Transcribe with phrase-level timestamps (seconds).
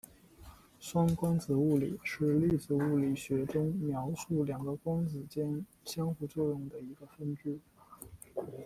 [0.79, 7.59] 双光子物理是粒子物理学中描述两个光子间相互作用的一个分支。